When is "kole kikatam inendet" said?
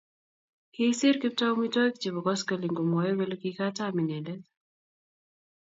3.19-4.41